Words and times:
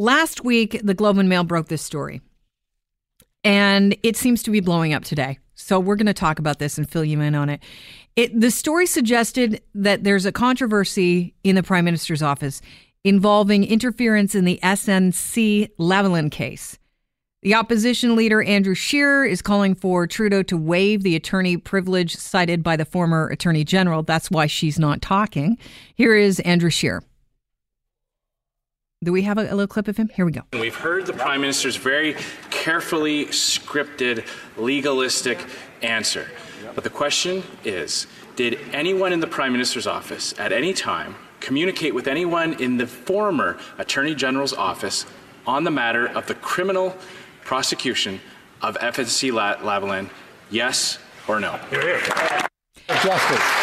last 0.00 0.44
week, 0.44 0.80
the 0.82 0.94
Globe 0.94 1.18
and 1.18 1.28
Mail 1.28 1.44
broke 1.44 1.68
this 1.68 1.82
story, 1.82 2.22
and 3.44 3.94
it 4.02 4.16
seems 4.16 4.42
to 4.44 4.50
be 4.50 4.60
blowing 4.60 4.94
up 4.94 5.04
today. 5.04 5.38
So 5.54 5.78
we're 5.78 5.96
going 5.96 6.06
to 6.06 6.14
talk 6.14 6.38
about 6.38 6.58
this 6.58 6.78
and 6.78 6.88
fill 6.88 7.04
you 7.04 7.20
in 7.20 7.34
on 7.34 7.50
it. 7.50 7.60
It 8.16 8.38
the 8.38 8.50
story 8.50 8.86
suggested 8.86 9.62
that 9.74 10.02
there's 10.02 10.26
a 10.26 10.32
controversy 10.32 11.34
in 11.44 11.54
the 11.54 11.62
Prime 11.62 11.84
Minister's 11.84 12.22
office 12.22 12.62
involving 13.04 13.64
interference 13.64 14.34
in 14.34 14.46
the 14.46 14.58
SNC 14.62 15.68
Lavalin 15.78 16.30
case. 16.30 16.78
The 17.42 17.54
opposition 17.54 18.16
leader, 18.16 18.42
Andrew 18.42 18.74
Scheer, 18.74 19.24
is 19.24 19.40
calling 19.40 19.74
for 19.74 20.06
Trudeau 20.06 20.42
to 20.44 20.56
waive 20.58 21.02
the 21.02 21.16
attorney 21.16 21.56
privilege 21.56 22.16
cited 22.16 22.62
by 22.62 22.76
the 22.76 22.84
former 22.84 23.28
attorney 23.28 23.64
general. 23.64 24.02
That's 24.02 24.30
why 24.30 24.46
she's 24.46 24.78
not 24.78 25.00
talking. 25.00 25.56
Here 25.94 26.14
is 26.14 26.40
Andrew 26.40 26.68
Scheer. 26.68 27.02
Do 29.02 29.12
we 29.12 29.22
have 29.22 29.38
a, 29.38 29.44
a, 29.44 29.56
little 29.56 29.66
clip 29.66 29.88
of 29.88 29.96
him? 29.96 30.10
Here 30.14 30.26
we 30.26 30.32
go. 30.32 30.42
We've 30.52 30.76
heard 30.76 31.06
the 31.06 31.14
Prime 31.14 31.40
Minister's 31.40 31.76
very 31.76 32.16
carefully 32.50 33.24
scripted, 33.26 34.26
legalistic 34.58 35.42
answer. 35.80 36.30
But 36.74 36.84
the 36.84 36.90
question 36.90 37.42
is 37.64 38.06
Did 38.36 38.58
anyone 38.74 39.14
in 39.14 39.20
the 39.20 39.26
Prime 39.26 39.52
Minister's 39.52 39.86
office 39.86 40.38
at 40.38 40.52
any 40.52 40.74
time 40.74 41.14
communicate 41.40 41.94
with 41.94 42.08
anyone 42.08 42.60
in 42.60 42.76
the 42.76 42.86
former 42.86 43.58
Attorney 43.78 44.14
General's 44.14 44.52
office 44.52 45.06
on 45.46 45.64
the 45.64 45.70
matter 45.70 46.06
of 46.06 46.26
the 46.26 46.34
criminal 46.34 46.94
prosecution 47.42 48.20
of 48.60 48.76
SNC 48.76 49.32
Lavalin? 49.62 50.10
Yes 50.50 50.98
or 51.26 51.40
no? 51.40 51.58
Justice. 52.86 53.59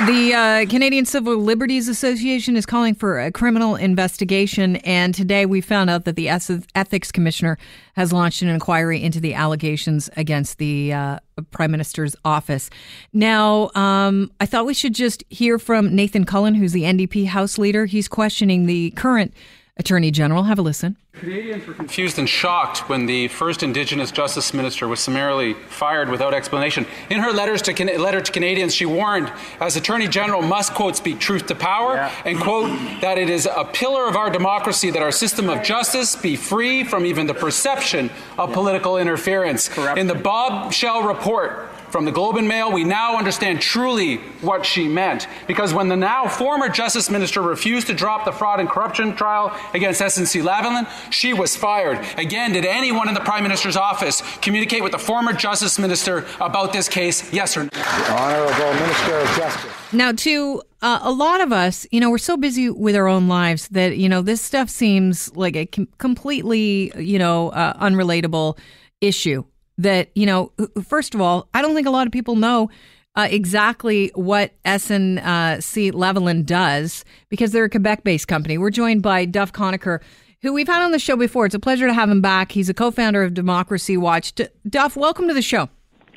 The 0.00 0.34
uh, 0.34 0.66
Canadian 0.68 1.04
Civil 1.04 1.36
Liberties 1.36 1.86
Association 1.86 2.56
is 2.56 2.66
calling 2.66 2.94
for 2.94 3.20
a 3.20 3.30
criminal 3.30 3.76
investigation, 3.76 4.76
and 4.76 5.14
today 5.14 5.46
we 5.46 5.60
found 5.60 5.90
out 5.90 6.06
that 6.06 6.16
the 6.16 6.28
Ethics 6.28 7.12
Commissioner 7.12 7.56
has 7.94 8.12
launched 8.12 8.42
an 8.42 8.48
inquiry 8.48 9.00
into 9.00 9.20
the 9.20 9.34
allegations 9.34 10.10
against 10.16 10.58
the 10.58 10.92
uh, 10.92 11.18
Prime 11.52 11.70
Minister's 11.70 12.16
office. 12.24 12.68
Now, 13.12 13.70
um, 13.76 14.32
I 14.40 14.46
thought 14.46 14.66
we 14.66 14.74
should 14.74 14.94
just 14.94 15.22
hear 15.28 15.56
from 15.56 15.94
Nathan 15.94 16.24
Cullen, 16.24 16.56
who's 16.56 16.72
the 16.72 16.82
NDP 16.82 17.26
House 17.26 17.56
Leader. 17.56 17.86
He's 17.86 18.08
questioning 18.08 18.66
the 18.66 18.90
current 18.92 19.32
Attorney 19.76 20.10
General. 20.10 20.44
Have 20.44 20.58
a 20.58 20.62
listen. 20.62 20.96
Canadians 21.22 21.64
were 21.68 21.74
confused 21.74 22.18
and 22.18 22.28
shocked 22.28 22.88
when 22.88 23.06
the 23.06 23.28
first 23.28 23.62
Indigenous 23.62 24.10
Justice 24.10 24.52
Minister 24.52 24.88
was 24.88 24.98
summarily 24.98 25.54
fired 25.54 26.08
without 26.08 26.34
explanation. 26.34 26.84
In 27.10 27.20
her 27.20 27.30
letters 27.30 27.62
to 27.62 27.98
letter 28.00 28.20
to 28.20 28.32
Canadians, 28.32 28.74
she 28.74 28.86
warned, 28.86 29.32
as 29.60 29.76
Attorney 29.76 30.08
General, 30.08 30.42
must 30.42 30.74
quote 30.74 30.96
speak 30.96 31.20
truth 31.20 31.46
to 31.46 31.54
power 31.54 31.94
yeah. 31.94 32.12
and 32.24 32.40
quote 32.40 32.70
that 33.02 33.18
it 33.18 33.30
is 33.30 33.46
a 33.46 33.64
pillar 33.64 34.08
of 34.08 34.16
our 34.16 34.30
democracy 34.30 34.90
that 34.90 35.00
our 35.00 35.12
system 35.12 35.48
of 35.48 35.62
justice 35.62 36.16
be 36.16 36.34
free 36.34 36.82
from 36.82 37.06
even 37.06 37.28
the 37.28 37.34
perception 37.34 38.10
of 38.36 38.48
yeah. 38.48 38.54
political 38.56 38.98
interference. 38.98 39.68
Correct. 39.68 39.98
In 39.98 40.08
the 40.08 40.16
Bob 40.16 40.72
Shell 40.72 41.04
report, 41.04 41.70
from 41.92 42.06
the 42.06 42.10
Globe 42.10 42.38
and 42.38 42.48
Mail, 42.48 42.72
we 42.72 42.84
now 42.84 43.18
understand 43.18 43.60
truly 43.60 44.16
what 44.40 44.64
she 44.64 44.88
meant. 44.88 45.28
Because 45.46 45.74
when 45.74 45.88
the 45.88 45.96
now 45.96 46.26
former 46.26 46.70
Justice 46.70 47.10
Minister 47.10 47.42
refused 47.42 47.88
to 47.88 47.94
drop 47.94 48.24
the 48.24 48.32
fraud 48.32 48.60
and 48.60 48.68
corruption 48.68 49.14
trial 49.14 49.54
against 49.74 50.00
SNC 50.00 50.42
Lavalin, 50.42 50.88
she 51.12 51.34
was 51.34 51.56
fired. 51.56 52.04
Again, 52.16 52.52
did 52.52 52.64
anyone 52.64 53.08
in 53.08 53.14
the 53.14 53.20
Prime 53.20 53.42
Minister's 53.42 53.76
office 53.76 54.22
communicate 54.40 54.82
with 54.82 54.92
the 54.92 54.98
former 54.98 55.32
Justice 55.32 55.78
Minister 55.78 56.26
about 56.40 56.72
this 56.72 56.88
case? 56.88 57.32
Yes 57.32 57.56
or 57.56 57.64
no? 57.64 57.68
The 57.72 58.16
Honorable 58.18 58.74
Minister 58.80 59.18
of 59.18 59.28
Justice. 59.36 59.72
Now, 59.92 60.12
to 60.12 60.62
uh, 60.80 61.00
a 61.02 61.12
lot 61.12 61.40
of 61.40 61.52
us, 61.52 61.86
you 61.90 62.00
know, 62.00 62.10
we're 62.10 62.18
so 62.18 62.36
busy 62.36 62.70
with 62.70 62.96
our 62.96 63.06
own 63.06 63.28
lives 63.28 63.68
that, 63.68 63.96
you 63.96 64.08
know, 64.08 64.22
this 64.22 64.40
stuff 64.40 64.68
seems 64.68 65.34
like 65.36 65.56
a 65.56 65.66
com- 65.66 65.88
completely, 65.98 66.92
you 66.96 67.18
know, 67.18 67.50
uh, 67.50 67.74
unrelatable 67.74 68.58
issue 69.00 69.44
that, 69.78 70.10
you 70.14 70.26
know, 70.26 70.52
first 70.84 71.14
of 71.14 71.20
all, 71.20 71.48
I 71.54 71.62
don't 71.62 71.74
think 71.74 71.86
a 71.86 71.90
lot 71.90 72.06
of 72.06 72.12
people 72.12 72.36
know 72.36 72.70
uh, 73.14 73.28
exactly 73.30 74.10
what 74.14 74.52
SNC 74.64 75.92
Lavalin 75.92 76.46
does 76.46 77.04
because 77.28 77.52
they're 77.52 77.64
a 77.64 77.70
Quebec 77.70 78.04
based 78.04 78.28
company. 78.28 78.58
We're 78.58 78.70
joined 78.70 79.02
by 79.02 79.24
Duff 79.24 79.52
Conacher, 79.52 80.00
who 80.42 80.52
we've 80.52 80.68
had 80.68 80.82
on 80.82 80.92
the 80.92 80.98
show 80.98 81.16
before. 81.16 81.46
It's 81.46 81.54
a 81.54 81.60
pleasure 81.60 81.86
to 81.86 81.94
have 81.94 82.10
him 82.10 82.20
back. 82.20 82.52
He's 82.52 82.68
a 82.68 82.74
co 82.74 82.90
founder 82.90 83.22
of 83.22 83.34
Democracy 83.34 83.96
Watch. 83.96 84.34
D- 84.34 84.48
Duff, 84.68 84.96
welcome 84.96 85.28
to 85.28 85.34
the 85.34 85.42
show. 85.42 85.68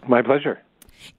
My 0.07 0.21
pleasure. 0.21 0.61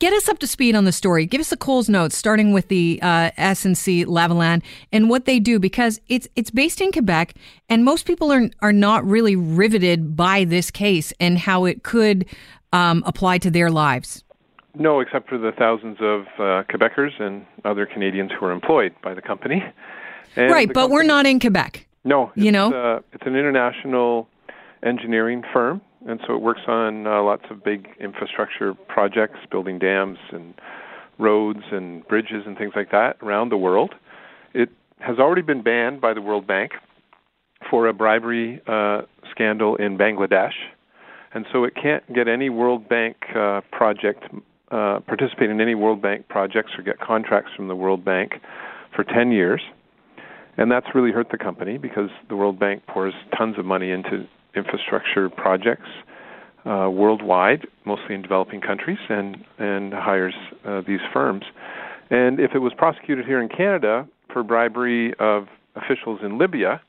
Get 0.00 0.12
us 0.12 0.28
up 0.28 0.40
to 0.40 0.48
speed 0.48 0.74
on 0.74 0.84
the 0.84 0.90
story. 0.90 1.26
Give 1.26 1.40
us 1.40 1.50
the 1.50 1.56
Coles 1.56 1.88
notes, 1.88 2.16
starting 2.16 2.52
with 2.52 2.66
the 2.66 2.98
uh, 3.02 3.30
SNC 3.38 4.06
Lavalin 4.06 4.60
and 4.90 5.08
what 5.08 5.26
they 5.26 5.38
do, 5.38 5.60
because 5.60 6.00
it's 6.08 6.26
it's 6.34 6.50
based 6.50 6.80
in 6.80 6.90
Quebec, 6.90 7.34
and 7.68 7.84
most 7.84 8.04
people 8.04 8.32
are 8.32 8.50
are 8.62 8.72
not 8.72 9.04
really 9.04 9.36
riveted 9.36 10.16
by 10.16 10.44
this 10.44 10.72
case 10.72 11.12
and 11.20 11.38
how 11.38 11.66
it 11.66 11.84
could 11.84 12.26
um, 12.72 13.04
apply 13.06 13.38
to 13.38 13.50
their 13.50 13.70
lives. 13.70 14.24
No, 14.74 14.98
except 15.00 15.28
for 15.28 15.38
the 15.38 15.52
thousands 15.52 15.98
of 16.00 16.22
uh, 16.38 16.64
Quebecers 16.64 17.18
and 17.20 17.46
other 17.64 17.86
Canadians 17.86 18.32
who 18.38 18.44
are 18.44 18.52
employed 18.52 18.92
by 19.02 19.14
the 19.14 19.22
company. 19.22 19.62
And 20.34 20.50
right, 20.50 20.68
the 20.68 20.74
but 20.74 20.80
company, 20.82 20.94
we're 20.94 21.02
not 21.04 21.26
in 21.26 21.38
Quebec. 21.38 21.85
No, 22.06 22.32
you 22.34 22.52
know, 22.52 22.72
uh, 22.72 23.00
it's 23.12 23.26
an 23.26 23.36
international 23.36 24.28
engineering 24.82 25.42
firm 25.52 25.80
and 26.06 26.20
so 26.26 26.34
it 26.34 26.40
works 26.40 26.62
on 26.68 27.06
uh, 27.06 27.22
lots 27.22 27.44
of 27.50 27.64
big 27.64 27.88
infrastructure 28.00 28.74
projects, 28.74 29.38
building 29.50 29.78
dams 29.78 30.18
and 30.30 30.54
roads 31.18 31.62
and 31.72 32.06
bridges 32.06 32.44
and 32.46 32.56
things 32.56 32.72
like 32.76 32.90
that 32.92 33.16
around 33.22 33.50
the 33.50 33.56
world. 33.56 33.94
It 34.54 34.70
has 34.98 35.18
already 35.18 35.42
been 35.42 35.62
banned 35.62 36.00
by 36.00 36.14
the 36.14 36.22
World 36.22 36.46
Bank 36.46 36.72
for 37.70 37.88
a 37.88 37.92
bribery 37.92 38.60
uh, 38.66 39.02
scandal 39.30 39.76
in 39.76 39.98
Bangladesh, 39.98 40.52
and 41.34 41.44
so 41.52 41.64
it 41.64 41.74
can't 41.74 42.04
get 42.14 42.28
any 42.28 42.50
World 42.50 42.88
Bank 42.88 43.16
uh, 43.34 43.62
project, 43.72 44.24
uh, 44.70 45.00
participate 45.00 45.50
in 45.50 45.60
any 45.60 45.74
World 45.74 46.00
Bank 46.00 46.28
projects 46.28 46.72
or 46.78 46.84
get 46.84 47.00
contracts 47.00 47.50
from 47.56 47.66
the 47.66 47.74
World 47.76 48.04
Bank 48.04 48.34
for 48.94 49.02
10 49.02 49.32
years. 49.32 49.60
And 50.56 50.70
that's 50.70 50.86
really 50.94 51.12
hurt 51.12 51.30
the 51.30 51.38
company 51.38 51.78
because 51.78 52.10
the 52.28 52.36
World 52.36 52.58
Bank 52.58 52.82
pours 52.86 53.14
tons 53.36 53.58
of 53.58 53.64
money 53.64 53.90
into 53.90 54.26
infrastructure 54.54 55.28
projects 55.28 55.88
uh, 56.64 56.88
worldwide, 56.90 57.66
mostly 57.84 58.14
in 58.14 58.22
developing 58.22 58.60
countries, 58.60 58.98
and 59.08 59.44
and 59.58 59.92
hires 59.92 60.34
uh, 60.64 60.82
these 60.86 61.00
firms. 61.12 61.44
And 62.10 62.40
if 62.40 62.52
it 62.54 62.58
was 62.58 62.72
prosecuted 62.76 63.26
here 63.26 63.40
in 63.40 63.48
Canada 63.48 64.08
for 64.32 64.42
bribery 64.42 65.14
of 65.18 65.46
officials 65.76 66.20
in 66.22 66.38
Libya, 66.38 66.80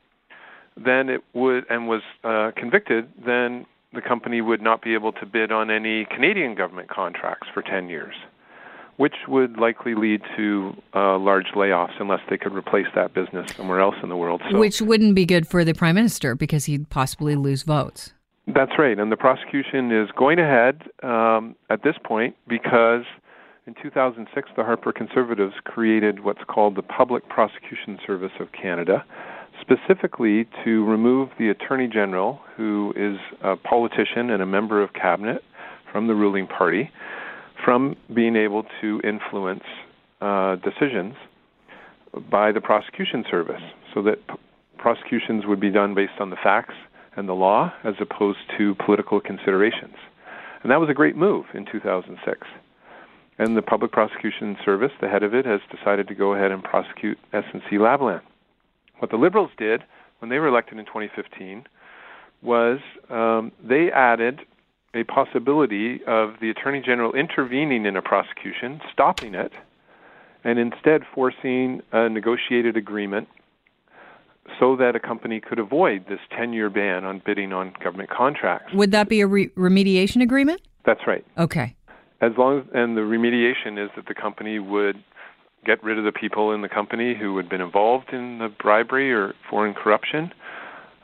then 0.76 1.10
it 1.10 1.24
would 1.34 1.66
and 1.70 1.88
was 1.88 2.02
uh, 2.24 2.52
convicted, 2.56 3.10
then 3.26 3.66
the 3.94 4.02
company 4.02 4.42
would 4.42 4.62
not 4.62 4.82
be 4.82 4.94
able 4.94 5.12
to 5.14 5.26
bid 5.26 5.52
on 5.52 5.72
any 5.72 6.06
Canadian 6.06 6.56
government 6.56 6.90
contracts 6.90 7.48
for 7.54 7.62
10 7.62 7.90
years, 7.90 8.16
which 8.98 9.16
would 9.28 9.58
likely 9.58 9.96
lead 9.96 10.22
to 10.36 10.76
uh, 10.94 11.18
large 11.18 11.48
layoffs 11.56 11.94
unless 12.00 12.20
they 12.30 12.38
could 12.38 12.54
replace 12.54 12.88
that 12.96 13.14
business 13.14 13.52
somewhere 13.56 13.80
else 13.80 13.96
in 14.04 14.10
the 14.10 14.18
world. 14.18 14.42
So, 14.52 14.58
which 14.58 14.82
wouldn't 14.82 15.16
be 15.16 15.26
good 15.26 15.48
for 15.48 15.64
the 15.64 15.74
prime 15.74 15.96
minister 15.96 16.36
because 16.36 16.66
he'd 16.66 16.90
possibly 16.90 17.36
lose 17.36 17.64
votes. 17.64 18.14
That's 18.48 18.72
right, 18.80 18.98
and 18.98 19.12
the 19.12 19.18
prosecution 19.18 19.92
is 19.92 20.10
going 20.18 20.40
ahead 20.40 20.84
um, 21.04 21.56
at 21.70 21.84
this 21.84 21.96
point 22.04 22.36
because 22.48 23.04
in 23.68 23.76
2006 23.82 24.50
the 24.56 24.64
Harper 24.64 24.94
Conservatives 24.94 25.54
created 25.66 26.24
what's 26.24 26.44
called 26.48 26.76
the 26.76 26.82
Public 26.82 27.28
Prosecution 27.28 28.00
Service 28.08 28.32
of 28.40 28.52
Canada, 28.54 29.04
specifically 29.60 30.48
to 30.64 30.86
remove 30.86 31.30
the 31.38 31.50
Attorney 31.50 31.88
General, 31.88 32.40
who 32.56 32.94
is 32.96 33.18
a 33.44 33.58
politician 33.58 34.30
and 34.30 34.42
a 34.42 34.46
member 34.46 34.82
of 34.82 34.94
cabinet 34.94 35.44
from 35.92 36.08
the 36.08 36.16
ruling 36.16 36.48
party, 36.48 36.90
from 37.64 37.96
being 38.14 38.36
able 38.36 38.66
to 38.82 39.02
influence 39.04 39.64
uh, 40.22 40.56
decisions 40.58 41.16
by 42.30 42.52
the 42.52 42.62
prosecution 42.62 43.24
service, 43.30 43.62
so 43.94 44.02
that 44.04 44.26
p- 44.28 44.36
prosecutions 44.78 45.46
would 45.46 45.60
be 45.60 45.70
done 45.70 45.94
based 45.94 46.20
on 46.20 46.30
the 46.30 46.36
facts 46.42 46.76
and 47.16 47.28
the 47.28 47.34
law 47.34 47.74
as 47.84 47.96
opposed 48.00 48.40
to 48.58 48.76
political 48.86 49.20
considerations. 49.20 49.96
And 50.64 50.72
that 50.72 50.80
was 50.80 50.90
a 50.90 50.94
great 50.94 51.16
move 51.16 51.46
in 51.54 51.66
2006. 51.72 52.48
And 53.40 53.56
the 53.56 53.62
Public 53.62 53.92
Prosecution 53.92 54.58
Service, 54.66 54.92
the 55.00 55.08
head 55.08 55.24
of 55.24 55.34
it, 55.34 55.46
has 55.46 55.60
decided 55.70 56.08
to 56.08 56.16
go 56.16 56.34
ahead 56.34 56.52
and 56.52 56.64
prosecute 56.64 57.20
Lavalin. 57.34 58.22
What 59.00 59.12
the 59.12 59.18
Liberals 59.18 59.52
did 59.58 59.84
when 60.20 60.30
they 60.30 60.40
were 60.40 60.48
elected 60.48 60.80
in 60.80 60.86
2015 60.86 61.66
was 62.42 62.80
um, 63.10 63.52
they 63.64 63.92
added 63.92 64.42
a 64.94 65.04
possibility 65.04 66.00
of 66.08 66.36
the 66.42 66.50
Attorney 66.50 66.82
General 66.82 67.14
intervening 67.14 67.86
in 67.86 67.96
a 67.96 68.02
prosecution, 68.02 68.82
stopping 68.92 69.36
it, 69.36 69.52
and 70.44 70.60
instead 70.60 71.02
forcing 71.14 71.82
a 71.92 72.10
negotiated 72.10 72.78
agreement 72.78 73.28
so 74.60 74.76
that 74.78 74.96
a 74.96 75.00
company 75.00 75.42
could 75.42 75.60
avoid 75.60 76.06
this 76.08 76.20
10 76.38 76.54
year 76.54 76.70
ban 76.70 77.04
on 77.04 77.22
bidding 77.26 77.52
on 77.52 77.74
government 77.84 78.10
contracts. 78.10 78.74
Would 78.74 78.92
that 78.92 79.10
be 79.10 79.22
a 79.22 79.28
re- 79.28 79.50
remediation 79.50 80.22
agreement? 80.22 80.62
That's 80.86 81.02
right. 81.06 81.26
Okay. 81.38 81.76
As 82.22 82.32
long 82.38 82.60
as, 82.60 82.66
and 82.74 82.96
the 82.96 83.02
remediation 83.02 83.84
is 83.84 83.92
that 83.96 84.08
the 84.08 84.16
company 84.16 84.58
would 84.58 85.04
get 85.66 85.84
rid 85.84 85.98
of 85.98 86.06
the 86.06 86.14
people 86.14 86.54
in 86.54 86.62
the 86.62 86.70
company 86.70 87.14
who 87.14 87.36
had 87.38 87.50
been 87.50 87.62
involved 87.62 88.14
in 88.14 88.40
the 88.40 88.48
bribery 88.48 89.12
or 89.12 89.34
foreign 89.50 89.74
corruption 89.74 90.32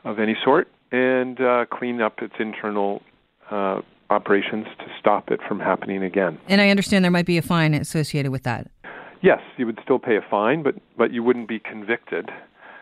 of 0.05 0.19
any 0.19 0.35
sort, 0.43 0.69
and 0.91 1.41
uh, 1.41 1.65
clean 1.71 2.01
up 2.01 2.21
its 2.21 2.35
internal 2.39 3.01
uh, 3.51 3.81
operations 4.09 4.67
to 4.79 4.85
stop 4.99 5.31
it 5.31 5.39
from 5.47 5.59
happening 5.59 6.03
again. 6.03 6.37
And 6.47 6.61
I 6.61 6.69
understand 6.69 7.03
there 7.03 7.11
might 7.11 7.25
be 7.25 7.37
a 7.37 7.41
fine 7.41 7.73
associated 7.73 8.31
with 8.31 8.43
that. 8.43 8.69
Yes, 9.21 9.39
you 9.57 9.65
would 9.65 9.79
still 9.81 9.99
pay 9.99 10.17
a 10.17 10.21
fine, 10.29 10.63
but 10.63 10.75
but 10.97 11.13
you 11.13 11.23
wouldn't 11.23 11.47
be 11.47 11.59
convicted. 11.59 12.29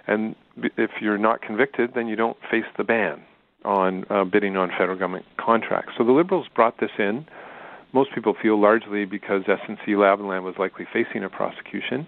And 0.07 0.35
if 0.57 0.91
you're 0.99 1.17
not 1.17 1.41
convicted, 1.41 1.91
then 1.93 2.07
you 2.07 2.15
don't 2.15 2.37
face 2.49 2.65
the 2.77 2.83
ban 2.83 3.21
on 3.63 4.05
uh, 4.09 4.23
bidding 4.23 4.57
on 4.57 4.69
federal 4.69 4.97
government 4.97 5.25
contracts. 5.37 5.93
So 5.97 6.03
the 6.03 6.11
Liberals 6.11 6.47
brought 6.53 6.79
this 6.79 6.89
in. 6.97 7.27
Most 7.93 8.13
people 8.15 8.35
feel 8.41 8.59
largely 8.59 9.05
because 9.05 9.43
SNC 9.43 9.85
Lavalin 9.89 10.43
was 10.43 10.55
likely 10.57 10.87
facing 10.91 11.23
a 11.23 11.29
prosecution, 11.29 12.07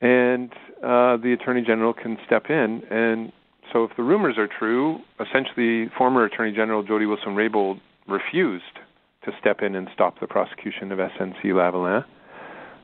and 0.00 0.52
uh, 0.82 1.16
the 1.18 1.36
Attorney 1.38 1.62
General 1.62 1.92
can 1.92 2.16
step 2.24 2.46
in. 2.48 2.82
And 2.90 3.32
so, 3.72 3.84
if 3.84 3.90
the 3.96 4.02
rumors 4.02 4.36
are 4.38 4.48
true, 4.48 4.98
essentially, 5.20 5.90
former 5.96 6.24
Attorney 6.24 6.52
General 6.52 6.82
Jody 6.82 7.06
Wilson-Raybould 7.06 7.80
refused 8.08 8.78
to 9.24 9.32
step 9.40 9.60
in 9.62 9.74
and 9.74 9.88
stop 9.92 10.20
the 10.20 10.26
prosecution 10.26 10.92
of 10.92 10.98
SNC 10.98 11.44
Lavalin, 11.44 12.04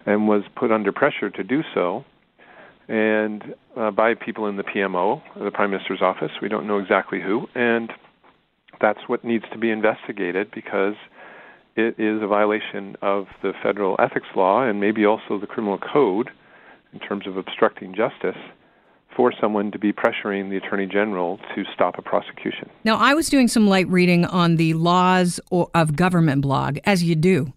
and 0.06 0.26
was 0.26 0.42
put 0.56 0.72
under 0.72 0.92
pressure 0.92 1.30
to 1.30 1.44
do 1.44 1.62
so 1.74 2.04
and 2.90 3.54
uh, 3.76 3.90
by 3.92 4.14
people 4.14 4.46
in 4.46 4.56
the 4.56 4.64
PMO, 4.64 5.22
the 5.42 5.52
Prime 5.52 5.70
Minister's 5.70 6.02
office. 6.02 6.32
We 6.42 6.48
don't 6.48 6.66
know 6.66 6.78
exactly 6.78 7.20
who, 7.20 7.46
and 7.54 7.92
that's 8.80 8.98
what 9.06 9.24
needs 9.24 9.44
to 9.52 9.58
be 9.58 9.70
investigated 9.70 10.50
because 10.52 10.94
it 11.76 11.94
is 12.00 12.20
a 12.20 12.26
violation 12.26 12.96
of 13.00 13.26
the 13.42 13.52
federal 13.62 13.94
ethics 14.00 14.26
law 14.34 14.62
and 14.62 14.80
maybe 14.80 15.06
also 15.06 15.38
the 15.40 15.46
criminal 15.46 15.78
code 15.78 16.30
in 16.92 16.98
terms 16.98 17.28
of 17.28 17.36
obstructing 17.36 17.94
justice 17.94 18.40
for 19.16 19.32
someone 19.40 19.70
to 19.72 19.78
be 19.78 19.92
pressuring 19.92 20.50
the 20.50 20.56
attorney 20.56 20.86
general 20.86 21.38
to 21.54 21.64
stop 21.74 21.98
a 21.98 22.02
prosecution. 22.02 22.70
Now, 22.84 22.96
I 22.96 23.14
was 23.14 23.28
doing 23.28 23.48
some 23.48 23.66
light 23.66 23.88
reading 23.88 24.24
on 24.24 24.56
the 24.56 24.74
laws 24.74 25.40
of 25.50 25.96
government 25.96 26.42
blog, 26.42 26.78
as 26.84 27.02
you 27.02 27.14
do. 27.14 27.52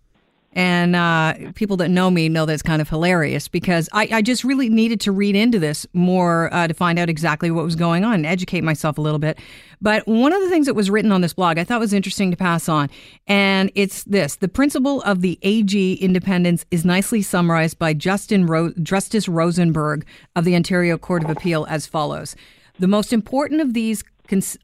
And 0.56 0.96
uh, 0.96 1.34
people 1.56 1.78
that 1.78 1.90
know 1.90 2.12
me 2.12 2.30
know 2.30 2.46
that's 2.46 2.62
kind 2.62 2.82
of 2.82 2.88
hilarious 2.88 3.48
because 3.48 3.90
I, 3.92 4.08
I 4.12 4.22
just 4.22 4.44
really 4.44 4.70
needed 4.70 5.02
to 5.02 5.12
read 5.12 5.36
into 5.36 5.58
this 5.58 5.88
more 5.94 6.54
uh, 6.54 6.68
to 6.68 6.74
find 6.74 7.00
out 7.00 7.10
exactly 7.10 7.50
what 7.50 7.66
was 7.66 7.76
going 7.76 8.04
on 8.04 8.14
and 8.14 8.26
educate 8.26 8.62
myself 8.62 9.00
a 9.00 9.02
little 9.02 9.20
bit. 9.20 9.40
But 9.82 10.08
one 10.08 10.32
of 10.32 10.42
the 10.42 10.50
things 10.50 10.68
that 10.68 10.76
was 10.76 10.90
written 10.92 11.12
on 11.12 11.22
this 11.22 11.34
blog 11.34 11.58
I 11.58 11.64
thought 11.64 11.80
was 11.80 11.92
interesting 11.92 12.30
to 12.32 12.38
pass 12.38 12.70
on, 12.70 12.90
and 13.28 13.72
it's 13.74 14.04
this 14.04 14.38
the 14.38 14.48
principle 14.48 15.02
of 15.02 15.22
the 15.22 15.40
AG 15.42 15.96
independence 15.96 16.66
is 16.72 16.86
nicely 16.86 17.22
summarized 17.22 17.80
by 17.80 17.94
Justin 17.94 18.46
Ro- 18.46 18.74
Justice 18.82 19.28
Rosenberg 19.28 20.06
of 20.36 20.46
the 20.46 20.56
Ontario 20.56 20.98
Court 20.98 21.24
of 21.24 21.30
Appeal 21.32 21.66
as 21.68 21.88
follows 21.88 22.36
The 22.80 22.88
most 22.88 23.12
important 23.12 23.60
of 23.60 23.74
these 23.74 24.04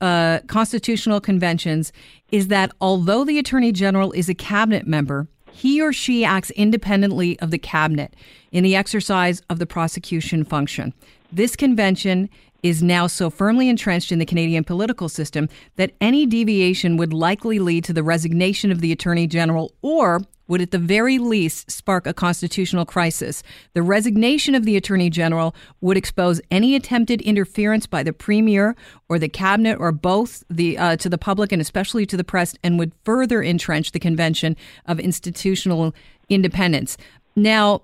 uh, 0.01 0.39
constitutional 0.47 1.19
conventions 1.19 1.91
is 2.31 2.47
that 2.47 2.71
although 2.79 3.23
the 3.23 3.37
Attorney 3.37 3.71
General 3.71 4.11
is 4.13 4.29
a 4.29 4.33
cabinet 4.33 4.87
member, 4.87 5.27
he 5.51 5.81
or 5.81 5.91
she 5.93 6.23
acts 6.23 6.51
independently 6.51 7.39
of 7.39 7.51
the 7.51 7.57
cabinet 7.57 8.15
in 8.51 8.63
the 8.63 8.75
exercise 8.75 9.41
of 9.49 9.59
the 9.59 9.65
prosecution 9.65 10.43
function. 10.43 10.93
This 11.31 11.55
convention 11.55 12.29
is 12.63 12.83
now 12.83 13.07
so 13.07 13.29
firmly 13.29 13.69
entrenched 13.69 14.11
in 14.11 14.19
the 14.19 14.25
Canadian 14.25 14.63
political 14.63 15.07
system 15.07 15.47
that 15.77 15.91
any 16.01 16.25
deviation 16.25 16.97
would 16.97 17.13
likely 17.13 17.59
lead 17.59 17.83
to 17.85 17.93
the 17.93 18.03
resignation 18.03 18.71
of 18.71 18.81
the 18.81 18.91
Attorney 18.91 19.27
General 19.27 19.71
or 19.81 20.21
would 20.49 20.61
at 20.61 20.71
the 20.71 20.77
very 20.77 21.17
least 21.17 21.71
spark 21.71 22.05
a 22.05 22.13
constitutional 22.13 22.85
crisis. 22.85 23.41
The 23.73 23.81
resignation 23.81 24.55
of 24.55 24.65
the 24.65 24.75
Attorney 24.75 25.09
General 25.09 25.55
would 25.79 25.95
expose 25.95 26.41
any 26.51 26.75
attempted 26.75 27.21
interference 27.21 27.85
by 27.85 28.03
the 28.03 28.11
Premier 28.11 28.75
or 29.07 29.17
the 29.17 29.29
Cabinet 29.29 29.77
or 29.79 29.93
both 29.93 30.43
the, 30.49 30.77
uh, 30.77 30.97
to 30.97 31.07
the 31.07 31.17
public 31.17 31.53
and 31.53 31.61
especially 31.61 32.05
to 32.07 32.17
the 32.17 32.23
press 32.25 32.55
and 32.63 32.77
would 32.77 32.91
further 33.05 33.41
entrench 33.41 33.91
the 33.91 33.99
Convention 33.99 34.57
of 34.85 34.99
Institutional 34.99 35.95
Independence. 36.27 36.97
Now, 37.35 37.83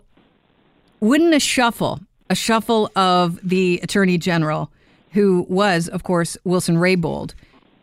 wouldn't 1.00 1.36
a 1.36 1.40
shuffle, 1.40 2.00
a 2.30 2.36
shuffle 2.36 2.92
of 2.96 3.40
the 3.48 3.80
Attorney 3.84 4.18
General, 4.18 4.72
who 5.12 5.46
was, 5.48 5.88
of 5.88 6.04
course, 6.04 6.36
Wilson 6.44 6.78
Raybould, 6.78 7.34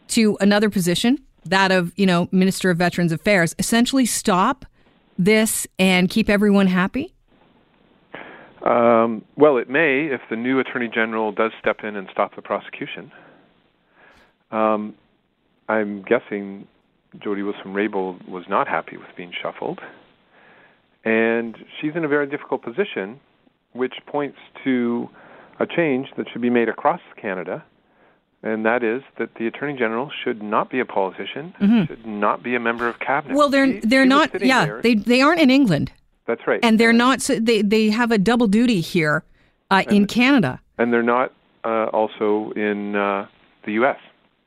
to 0.08 0.36
another 0.40 0.68
position, 0.68 1.18
that 1.44 1.72
of, 1.72 1.92
you 1.96 2.06
know, 2.06 2.28
Minister 2.32 2.70
of 2.70 2.78
Veterans 2.78 3.12
Affairs, 3.12 3.54
essentially 3.58 4.06
stop 4.06 4.66
this 5.18 5.66
and 5.78 6.08
keep 6.08 6.28
everyone 6.28 6.66
happy? 6.66 7.14
Um, 8.64 9.24
well, 9.36 9.56
it 9.56 9.68
may 9.68 10.06
if 10.06 10.20
the 10.30 10.36
new 10.36 10.60
Attorney 10.60 10.88
General 10.92 11.32
does 11.32 11.50
step 11.58 11.78
in 11.82 11.96
and 11.96 12.08
stop 12.12 12.36
the 12.36 12.42
prosecution. 12.42 13.10
Um, 14.50 14.94
I'm 15.68 16.02
guessing 16.02 16.68
Jody 17.22 17.42
Wilson-Raybould 17.42 18.28
was 18.28 18.44
not 18.48 18.68
happy 18.68 18.96
with 18.96 19.08
being 19.16 19.32
shuffled, 19.42 19.80
and 21.04 21.56
she's 21.80 21.92
in 21.96 22.04
a 22.04 22.08
very 22.08 22.26
difficult 22.28 22.62
position, 22.62 23.18
which 23.72 23.94
points 24.06 24.38
to 24.64 25.08
a 25.58 25.66
change 25.66 26.08
that 26.16 26.26
should 26.32 26.42
be 26.42 26.50
made 26.50 26.68
across 26.68 27.00
Canada 27.20 27.64
and 28.42 28.64
that 28.66 28.82
is 28.82 29.02
that 29.18 29.34
the 29.38 29.46
attorney 29.46 29.78
general 29.78 30.10
should 30.24 30.42
not 30.42 30.70
be 30.70 30.80
a 30.80 30.84
politician, 30.84 31.54
mm-hmm. 31.60 31.84
should 31.86 32.06
not 32.06 32.42
be 32.42 32.54
a 32.54 32.60
member 32.60 32.88
of 32.88 32.98
cabinet. 32.98 33.36
Well, 33.36 33.48
they're 33.48 33.66
she, 33.66 33.80
they're 33.80 34.04
she 34.04 34.08
not. 34.08 34.42
Yeah, 34.42 34.64
there. 34.64 34.82
they 34.82 34.94
they 34.94 35.20
aren't 35.20 35.40
in 35.40 35.50
England. 35.50 35.92
That's 36.26 36.46
right, 36.46 36.60
and 36.62 36.78
they're 36.78 36.92
not. 36.92 37.20
They 37.20 37.62
they 37.62 37.90
have 37.90 38.10
a 38.10 38.18
double 38.18 38.48
duty 38.48 38.80
here 38.80 39.24
uh, 39.70 39.84
in 39.88 40.06
Canada, 40.06 40.60
and 40.78 40.92
they're 40.92 41.02
not 41.02 41.32
uh, 41.64 41.86
also 41.92 42.52
in 42.56 42.96
uh, 42.96 43.26
the 43.64 43.72
U.S. 43.72 43.98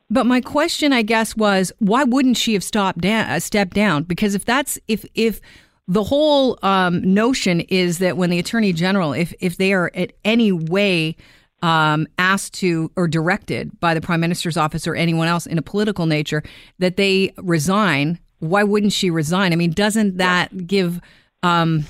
But 0.08 0.24
my 0.24 0.40
question, 0.40 0.92
I 0.92 1.02
guess, 1.02 1.36
was 1.36 1.72
why 1.78 2.04
wouldn't 2.04 2.36
she 2.36 2.52
have 2.52 2.62
stopped 2.62 3.00
down, 3.00 3.28
uh, 3.28 3.40
stepped 3.40 3.74
down? 3.74 4.04
Because 4.04 4.34
if 4.34 4.44
that's 4.44 4.78
if 4.88 5.04
if 5.14 5.40
the 5.88 6.04
whole 6.04 6.58
um, 6.62 7.02
notion 7.14 7.60
is 7.60 7.98
that 7.98 8.16
when 8.16 8.30
the 8.30 8.38
attorney 8.38 8.72
general, 8.72 9.12
if 9.12 9.32
if 9.40 9.56
they 9.56 9.72
are 9.72 9.90
at 9.94 10.12
any 10.24 10.52
way 10.52 11.16
um, 11.62 12.06
asked 12.18 12.54
to 12.54 12.90
or 12.96 13.08
directed 13.08 13.78
by 13.80 13.94
the 13.94 14.00
prime 14.00 14.20
minister's 14.20 14.56
office 14.56 14.86
or 14.86 14.94
anyone 14.94 15.28
else 15.28 15.46
in 15.46 15.58
a 15.58 15.62
political 15.62 16.06
nature 16.06 16.42
that 16.78 16.96
they 16.96 17.32
resign, 17.38 18.18
why 18.40 18.62
wouldn't 18.62 18.92
she 18.92 19.10
resign? 19.10 19.52
I 19.52 19.56
mean, 19.56 19.70
doesn't 19.70 20.18
that 20.18 20.52
yeah. 20.52 20.62
give? 20.62 21.00
Um, 21.42 21.86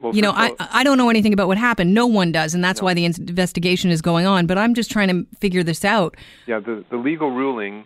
well, 0.00 0.14
you 0.14 0.22
know, 0.22 0.30
I 0.30 0.54
I 0.58 0.84
don't 0.84 0.98
know 0.98 1.10
anything 1.10 1.32
about 1.32 1.48
what 1.48 1.58
happened. 1.58 1.92
No 1.92 2.06
one 2.06 2.30
does, 2.30 2.54
and 2.54 2.62
that's 2.62 2.80
no. 2.80 2.86
why 2.86 2.94
the 2.94 3.04
investigation 3.04 3.90
is 3.90 4.00
going 4.00 4.26
on. 4.26 4.46
But 4.46 4.56
I'm 4.58 4.74
just 4.74 4.90
trying 4.90 5.08
to 5.08 5.26
figure 5.38 5.64
this 5.64 5.84
out. 5.84 6.16
Yeah, 6.46 6.60
the 6.60 6.84
the 6.90 6.96
legal 6.96 7.30
ruling 7.30 7.84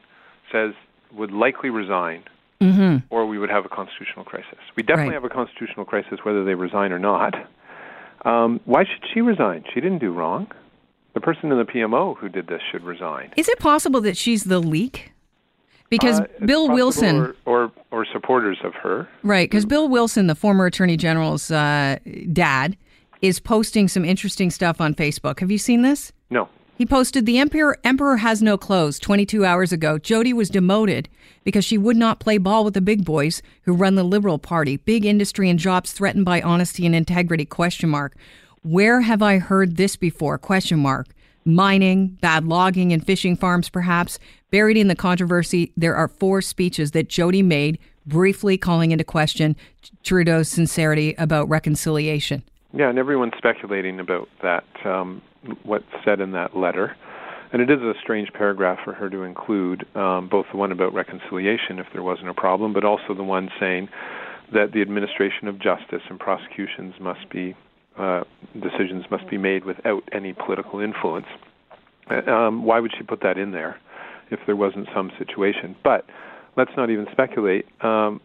says 0.51 0.75
would 1.13 1.33
likely 1.33 1.71
resign, 1.71 2.25
mm-hmm. 2.61 2.99
or 3.09 3.27
we 3.27 3.39
would 3.39 3.51
have 3.51 3.65
a 3.65 3.69
constitutional 3.69 4.27
crisis. 4.27 4.59
We 4.77 4.83
definitely 4.83 5.15
right. 5.15 5.23
have 5.23 5.25
a 5.25 5.35
constitutional 5.35 5.87
crisis 5.87 6.19
whether 6.23 6.45
they 6.45 6.55
resign 6.55 6.93
or 6.93 6.99
not. 6.99 7.35
Um, 8.27 8.61
why 8.67 8.85
should 8.85 9.03
she 9.13 9.21
resign? 9.21 9.65
She 9.73 9.81
didn't 9.81 9.99
do 9.99 10.13
wrong 10.13 10.47
the 11.15 11.21
person 11.21 11.53
in 11.53 11.59
the 11.59 11.65
PMO 11.65 12.17
who 12.17 12.29
did 12.29 12.47
this 12.47 12.61
should 12.71 12.83
resign. 12.83 13.33
Is 13.37 13.49
it 13.49 13.59
possible 13.59 14.01
that 14.03 14.17
she's 14.17 14.45
the 14.45 14.59
leak? 14.59 15.13
Because 15.91 16.21
uh, 16.21 16.27
Bill 16.47 16.71
Wilson 16.71 17.17
or, 17.17 17.37
or, 17.45 17.73
or 17.91 18.07
supporters 18.07 18.59
of 18.65 18.73
her, 18.75 19.07
right? 19.23 19.51
Because 19.51 19.67
Bill 19.67 19.89
Wilson, 19.89 20.27
the 20.27 20.35
former 20.35 20.65
Attorney 20.65 20.97
General's 20.97 21.51
uh, 21.51 21.99
dad, 22.33 22.79
is 23.21 23.39
posting 23.39 23.89
some 23.89 24.05
interesting 24.05 24.51
stuff 24.51 24.81
on 24.81 24.95
Facebook. 24.95 25.41
Have 25.41 25.51
you 25.51 25.59
seen 25.59 25.83
this? 25.83 26.11
No. 26.31 26.49
He 26.79 26.87
posted 26.87 27.27
the 27.27 27.39
Emperor 27.39 27.79
Emperor 27.85 28.17
has 28.17 28.43
no 28.43 28.57
clothes 28.57 28.99
22 28.99 29.45
hours 29.45 29.71
ago. 29.71 29.99
Jody 29.99 30.33
was 30.33 30.49
demoted 30.49 31.09
because 31.45 31.65
she 31.65 31.77
would 31.77 31.97
not 31.97 32.21
play 32.21 32.39
ball 32.39 32.65
with 32.65 32.75
the 32.75 32.81
big 32.81 33.05
boys 33.05 33.43
who 33.63 33.75
run 33.75 33.95
the 33.95 34.03
Liberal 34.03 34.39
Party. 34.39 34.79
Big 34.79 35.05
industry 35.05 35.51
and 35.51 35.59
jobs 35.59 35.93
threatened 35.93 36.25
by 36.25 36.41
honesty 36.41 36.87
and 36.87 36.95
integrity 36.95 37.45
question 37.45 37.91
mark. 37.91 38.17
Where 38.65 39.01
have 39.01 39.23
I 39.23 39.39
heard 39.39 39.77
this 39.77 39.97
before? 39.97 40.39
Question 40.39 40.79
mark. 40.79 41.09
Mining, 41.45 42.17
bad 42.21 42.45
logging 42.45 42.93
and 42.93 43.05
fishing 43.05 43.37
farms, 43.37 43.69
perhaps. 43.69 44.21
Buried 44.53 44.77
in 44.77 44.87
the 44.87 44.95
controversy, 44.95 45.73
there 45.77 45.97
are 45.97 46.07
four 46.07 46.41
speeches 46.41 46.93
that 46.93 47.09
Jody 47.09 47.43
made, 47.43 47.81
briefly 48.07 48.57
calling 48.57 48.93
into 48.93 49.03
question 49.03 49.57
Trudeau's 50.05 50.49
sincerity 50.49 51.17
about 51.19 51.49
reconciliation. 51.49 52.45
Yeah, 52.73 52.89
and 52.89 53.01
everyone's 53.01 53.33
speculating 53.37 53.99
about 53.99 54.29
that, 54.43 54.65
um, 54.85 55.23
what's 55.65 55.85
said 56.05 56.21
in 56.21 56.31
that 56.31 56.57
letter. 56.57 56.97
And 57.53 57.61
it 57.61 57.69
is 57.69 57.81
a 57.81 57.95
strange 58.01 58.33
paragraph 58.33 58.79
for 58.85 58.95
her 58.95 59.11
to 59.11 59.25
include, 59.25 59.85
um, 59.97 60.29
both 60.29 60.47
the 60.53 60.57
one 60.57 60.71
about 60.71 60.95
reconciliation, 60.95 61.81
if 61.81 61.87
there 61.93 62.05
wasn't 62.05 62.29
a 62.29 62.35
problem, 62.35 62.73
but 62.73 62.85
also 62.85 63.13
the 63.13 63.25
one 63.25 63.51
saying 63.59 63.89
that 64.53 64.71
the 64.71 64.83
administration 64.83 65.49
of 65.49 65.59
justice 65.59 66.03
and 66.09 66.21
prosecutions 66.21 66.95
must 67.01 67.29
be 67.29 67.57
uh, 67.99 68.25
decisions 68.55 69.05
must 69.11 69.29
be 69.29 69.39
made 69.39 69.65
without 69.65 70.03
any 70.13 70.33
political 70.33 70.81
influence. 70.81 71.27
Uh, 72.11 72.31
um, 72.31 72.65
why 72.65 72.81
would 72.81 72.93
she 72.97 73.03
put 73.05 73.21
that 73.23 73.39
in 73.39 73.53
there 73.53 73.79
if 74.31 74.41
there 74.47 74.57
wasn't 74.57 74.89
some 74.95 75.11
situation? 75.19 75.77
But 75.85 76.05
let's 76.57 76.73
not 76.77 76.91
even 76.91 77.07
speculate. 77.13 77.67
Um, 77.83 78.21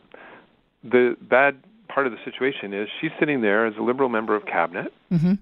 the 0.84 1.16
bad 1.22 1.58
part 1.90 2.06
of 2.08 2.12
the 2.14 2.20
situation 2.26 2.74
is 2.74 2.88
she's 3.02 3.12
sitting 3.20 3.42
there 3.42 3.66
as 3.66 3.74
a 3.78 3.82
liberal 3.82 4.10
member 4.10 4.36
of 4.36 4.46
cabinet, 4.46 4.94
Mm-hmm. 5.12 5.34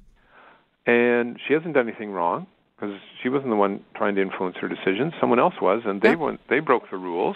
and 0.85 1.39
she 1.47 1.53
hasn't 1.53 1.73
done 1.73 1.87
anything 1.87 2.11
wrong 2.11 2.47
because 2.75 2.95
she 3.21 3.29
wasn't 3.29 3.49
the 3.49 3.55
one 3.55 3.83
trying 3.95 4.15
to 4.15 4.21
influence 4.21 4.55
her 4.61 4.67
decisions. 4.67 5.13
Someone 5.19 5.39
else 5.39 5.55
was, 5.61 5.81
and 5.85 6.01
they 6.01 6.09
Yeah. 6.09 6.15
went, 6.15 6.39
they 6.49 6.59
broke 6.59 6.89
the 6.91 6.97
rules, 6.97 7.35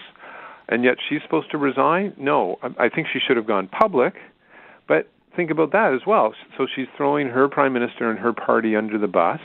and 0.68 0.84
yet 0.84 0.98
she's 1.08 1.22
supposed 1.24 1.50
to 1.52 1.58
resign. 1.58 2.14
No, 2.18 2.60
I, 2.62 2.86
I 2.86 2.90
think 2.90 3.08
she 3.12 3.20
should 3.20 3.38
have 3.38 3.48
gone 3.48 3.68
public, 3.68 4.16
but 4.88 5.08
think 5.36 5.52
about 5.52 5.72
that 5.72 5.94
as 5.94 6.02
well. 6.06 6.34
So 6.58 6.68
she's 6.74 6.88
throwing 6.98 7.28
her 7.28 7.48
prime 7.48 7.74
minister 7.74 8.10
and 8.10 8.20
her 8.20 8.34
party 8.34 8.76
under 8.76 8.98
the 8.98 9.08
bus 9.08 9.40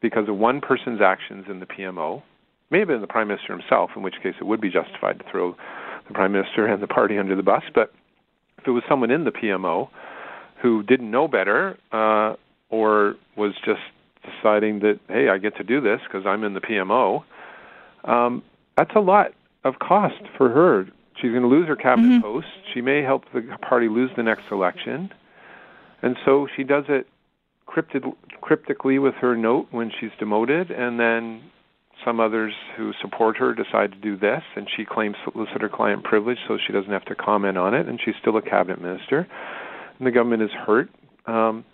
because 0.00 0.28
of 0.28 0.36
one 0.36 0.60
person's 0.60 1.00
actions 1.00 1.46
in 1.48 1.60
the 1.60 1.66
PMO. 1.66 2.22
May 2.70 2.78
have 2.80 2.88
been 2.88 3.00
the 3.00 3.06
prime 3.06 3.28
minister 3.28 3.52
himself, 3.52 3.90
in 3.96 4.02
which 4.02 4.14
case 4.22 4.34
it 4.40 4.44
would 4.44 4.60
be 4.60 4.70
justified 4.70 5.18
to 5.18 5.24
throw 5.30 5.56
the 6.06 6.14
prime 6.14 6.32
minister 6.32 6.66
and 6.66 6.82
the 6.82 6.86
party 6.86 7.18
under 7.18 7.36
the 7.36 7.42
bus. 7.42 7.62
But 7.74 7.92
if 8.58 8.66
it 8.66 8.70
was 8.70 8.82
someone 8.88 9.10
in 9.10 9.24
the 9.24 9.32
PMO 9.32 9.88
who 10.62 10.82
didn't 10.82 11.10
know 11.10 11.28
better 11.28 11.78
uh, 11.92 12.34
or 12.68 13.16
was 13.36 13.54
just 13.64 13.80
deciding 14.22 14.80
that 14.80 15.00
hey, 15.08 15.28
I 15.28 15.38
get 15.38 15.56
to 15.56 15.64
do 15.64 15.80
this 15.80 16.00
because 16.04 16.26
I'm 16.26 16.44
in 16.44 16.54
the 16.54 16.60
PMO, 16.60 17.24
um, 18.04 18.42
that's 18.76 18.94
a 18.94 19.00
lot 19.00 19.32
of 19.64 19.78
cost 19.78 20.22
for 20.36 20.48
her. 20.48 20.86
She's 21.20 21.30
going 21.30 21.42
to 21.42 21.48
lose 21.48 21.68
her 21.68 21.76
cabinet 21.76 22.22
post. 22.22 22.46
She 22.72 22.80
may 22.80 23.02
help 23.02 23.24
the 23.34 23.42
party 23.68 23.88
lose 23.88 24.10
the 24.16 24.22
next 24.22 24.44
election, 24.50 25.10
and 26.02 26.16
so 26.24 26.46
she 26.56 26.64
does 26.64 26.84
it 26.88 27.06
cryptid, 27.68 28.04
cryptically 28.40 28.98
with 28.98 29.14
her 29.20 29.36
note 29.36 29.68
when 29.70 29.90
she's 30.00 30.10
demoted, 30.18 30.70
and 30.70 30.98
then 30.98 31.42
some 32.04 32.20
others 32.20 32.54
who 32.76 32.92
support 33.02 33.36
her 33.36 33.54
decide 33.54 33.92
to 33.92 33.98
do 33.98 34.16
this, 34.16 34.42
and 34.56 34.66
she 34.74 34.84
claims 34.84 35.16
solicitor-client 35.30 36.02
privilege, 36.02 36.38
so 36.48 36.56
she 36.66 36.72
doesn't 36.72 36.92
have 36.92 37.04
to 37.04 37.14
comment 37.14 37.58
on 37.58 37.74
it, 37.74 37.86
and 37.86 38.00
she's 38.02 38.14
still 38.20 38.36
a 38.36 38.42
cabinet 38.42 38.80
minister, 38.80 39.26
and 39.98 40.06
the 40.06 40.10
government 40.10 40.42
is 40.42 40.50
hurt. 40.66 40.88
Um, 41.26 41.64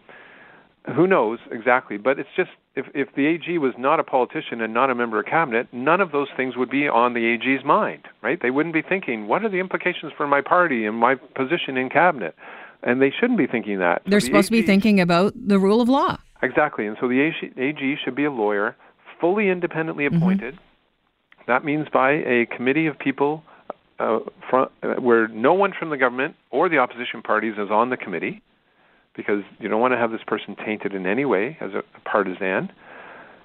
who 0.94 1.06
knows 1.06 1.38
exactly? 1.50 1.96
But 1.96 2.18
it's 2.18 2.28
just 2.36 2.50
if 2.76 2.86
if 2.94 3.14
the 3.16 3.26
AG 3.26 3.58
was 3.58 3.72
not 3.78 3.98
a 3.98 4.04
politician 4.04 4.60
and 4.60 4.72
not 4.72 4.90
a 4.90 4.94
member 4.94 5.18
of 5.18 5.26
cabinet, 5.26 5.66
none 5.72 6.00
of 6.00 6.12
those 6.12 6.28
things 6.36 6.56
would 6.56 6.70
be 6.70 6.86
on 6.86 7.14
the 7.14 7.26
AG's 7.26 7.64
mind, 7.64 8.04
right? 8.22 8.40
They 8.40 8.50
wouldn't 8.50 8.74
be 8.74 8.82
thinking, 8.82 9.26
what 9.26 9.44
are 9.44 9.48
the 9.48 9.58
implications 9.58 10.12
for 10.16 10.26
my 10.26 10.42
party 10.42 10.84
and 10.86 10.96
my 10.96 11.14
position 11.34 11.76
in 11.76 11.88
cabinet? 11.88 12.36
And 12.82 13.00
they 13.00 13.10
shouldn't 13.10 13.38
be 13.38 13.46
thinking 13.46 13.78
that. 13.78 14.02
They're 14.06 14.20
the 14.20 14.26
supposed 14.26 14.48
to 14.48 14.52
be 14.52 14.62
thinking 14.62 15.00
about 15.00 15.32
the 15.34 15.58
rule 15.58 15.80
of 15.80 15.88
law. 15.88 16.18
Exactly. 16.42 16.86
And 16.86 16.96
so 17.00 17.08
the 17.08 17.20
AG, 17.20 17.52
AG 17.56 17.96
should 18.04 18.14
be 18.14 18.24
a 18.24 18.30
lawyer, 18.30 18.76
fully 19.18 19.48
independently 19.48 20.04
appointed. 20.06 20.58
That 21.46 21.64
means 21.64 21.88
by 21.92 22.10
a 22.12 22.46
committee 22.54 22.86
of 22.86 22.98
people 22.98 23.42
uh, 23.98 24.18
from, 24.50 24.68
uh, 24.82 25.00
where 25.00 25.26
no 25.28 25.54
one 25.54 25.72
from 25.76 25.88
the 25.88 25.96
government 25.96 26.36
or 26.50 26.68
the 26.68 26.78
opposition 26.78 27.22
parties 27.22 27.54
is 27.56 27.70
on 27.70 27.88
the 27.88 27.96
committee, 27.96 28.42
because 29.16 29.42
you 29.58 29.68
don't 29.68 29.80
want 29.80 29.92
to 29.92 29.98
have 29.98 30.10
this 30.10 30.22
person 30.26 30.56
tainted 30.56 30.94
in 30.94 31.06
any 31.06 31.24
way 31.24 31.56
as 31.60 31.72
a 31.72 31.82
partisan. 32.08 32.70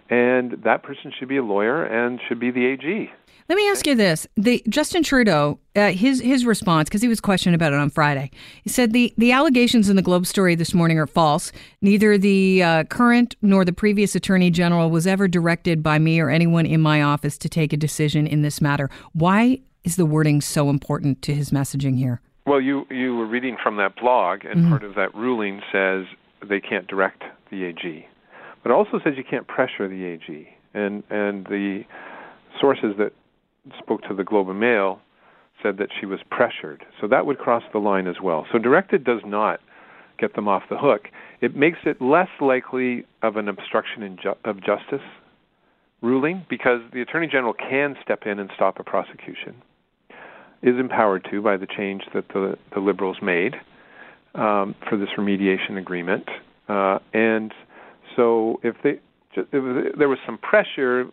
And 0.10 0.62
that 0.64 0.84
person 0.84 1.14
should 1.18 1.30
be 1.30 1.38
a 1.38 1.44
lawyer 1.44 1.86
and 1.86 2.20
should 2.28 2.40
be 2.40 2.52
the 2.52 2.66
AG. 2.66 3.12
Let 3.48 3.56
me 3.56 3.70
ask 3.70 3.88
you 3.88 3.96
this: 3.96 4.28
the 4.38 4.64
Justin 4.70 5.04
Trudeau, 5.04 5.60
uh, 5.76 5.92
his 5.92 6.22
his 6.22 6.46
response, 6.46 6.90
because 6.90 7.02
he 7.02 7.08
was 7.08 7.20
questioned 7.20 7.56
about 7.56 7.74
it 7.74 7.80
on 7.80 7.90
Friday, 7.90 8.32
he 8.64 8.70
said 8.70 8.94
the 8.94 9.14
the 9.18 9.32
allegations 9.32 9.90
in 9.90 9.96
the 9.96 10.02
Globe 10.02 10.26
story 10.26 10.56
this 10.56 10.74
morning 10.74 10.98
are 11.00 11.08
false. 11.08 11.52
Neither 11.82 12.18
the 12.18 12.64
uh, 12.64 12.84
current 12.86 13.36
nor 13.42 13.66
the 13.66 13.74
previous 13.74 14.16
Attorney 14.16 14.52
General 14.52 14.90
was 14.90 15.08
ever 15.08 15.28
directed 15.28 15.82
by 15.82 15.98
me 16.00 16.20
or 16.20 16.30
anyone 16.30 16.66
in 16.66 16.82
my 16.82 17.02
office 17.02 17.38
to 17.40 17.50
take 17.50 17.74
a 17.74 17.78
decision 17.78 18.28
in 18.28 18.42
this 18.42 18.62
matter. 18.62 18.90
Why 19.14 19.60
is 19.84 19.96
the 19.96 20.06
wording 20.06 20.42
so 20.42 20.70
important 20.70 21.22
to 21.24 21.34
his 21.34 21.52
messaging 21.52 21.98
here? 21.98 22.22
Well, 22.46 22.60
you 22.60 22.86
you 22.90 23.16
were 23.16 23.28
reading 23.28 23.58
from 23.62 23.78
that 23.78 23.96
blog, 23.96 24.46
and 24.46 24.62
mm-hmm. 24.62 24.70
part 24.70 24.84
of 24.84 24.96
that 24.96 25.14
ruling 25.14 25.62
says 25.72 26.06
they 26.48 26.60
can't 26.60 26.88
direct 26.88 27.24
the 27.52 27.66
AG, 27.66 28.08
but 28.64 28.72
it 28.72 28.74
also 28.74 29.00
says 29.04 29.14
you 29.16 29.24
can't 29.24 29.48
pressure 29.48 29.88
the 29.88 30.06
AG. 30.06 30.50
And 30.74 31.04
and 31.10 31.46
the 31.46 31.84
sources 32.60 32.96
that 32.98 33.14
spoke 33.78 34.02
to 34.04 34.16
the 34.16 34.24
Globe 34.24 34.50
and 34.50 34.60
Mail 34.60 35.00
said 35.62 35.78
that 35.78 35.90
she 36.00 36.08
was 36.08 36.20
pressured, 36.32 36.84
so 37.00 37.08
that 37.08 37.28
would 37.28 37.38
cross 37.38 37.64
the 37.72 37.80
line 37.80 38.08
as 38.08 38.16
well. 38.24 38.48
So 38.52 38.58
directed 38.58 39.04
does 39.04 39.22
not 39.24 39.60
get 40.18 40.34
them 40.34 40.48
off 40.48 40.64
the 40.70 40.78
hook. 40.78 41.10
It 41.42 41.56
makes 41.56 41.80
it 41.86 42.02
less 42.02 42.30
likely 42.40 43.06
of 43.22 43.38
an 43.38 43.48
obstruction 43.48 44.02
in 44.02 44.18
ju- 44.18 44.36
of 44.46 44.58
justice 44.58 45.06
ruling 46.02 46.46
because 46.50 46.82
the 46.92 47.02
Attorney 47.02 47.28
General 47.28 47.54
can 47.54 47.96
step 48.02 48.24
in 48.26 48.40
and 48.40 48.50
stop 48.56 48.80
a 48.80 48.84
prosecution 48.84 49.62
is 50.64 50.78
empowered 50.78 51.28
to 51.32 51.42
by 51.42 51.58
the 51.58 51.68
change 51.68 52.04
that 52.14 52.28
the, 52.30 52.58
the 52.74 52.80
Liberals 52.80 53.18
made 53.22 53.56
um, 54.36 54.76
for 54.88 54.98
this 54.98 55.10
remediation 55.18 55.78
agreement. 55.78 56.28
Uh, 56.70 57.00
and 57.14 57.54
so 58.16 58.60
if, 58.64 58.76
they, 58.84 59.00
if 59.36 59.98
there 59.98 60.10
was 60.10 60.20
some 60.26 60.38
pressure, 60.38 61.08